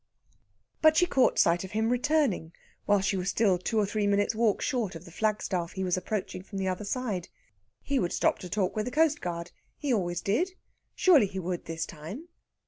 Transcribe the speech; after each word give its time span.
But 0.81 0.97
she 0.97 1.05
caught 1.05 1.37
sight 1.37 1.63
of 1.63 1.73
him 1.73 1.91
returning, 1.91 2.53
while 2.87 3.01
she 3.01 3.17
was 3.17 3.29
still 3.29 3.59
two 3.59 3.77
or 3.77 3.85
three 3.85 4.07
minutes' 4.07 4.33
walk 4.33 4.59
short 4.59 4.95
of 4.95 5.05
the 5.05 5.11
flagstaff 5.11 5.73
he 5.73 5.83
was 5.83 5.95
approaching 5.95 6.41
from 6.41 6.57
the 6.57 6.67
other 6.67 6.83
side. 6.85 7.29
He 7.83 7.99
would 7.99 8.11
stop 8.11 8.39
to 8.39 8.49
talk 8.49 8.75
with 8.75 8.85
the 8.85 8.91
coastguard. 8.91 9.51
He 9.77 9.93
always 9.93 10.21
did. 10.21 10.55
Surely 10.95 11.27
he 11.27 11.37
would, 11.37 11.65
this 11.65 11.85
time. 11.85 12.29